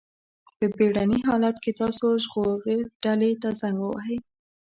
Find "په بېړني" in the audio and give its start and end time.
0.57-1.19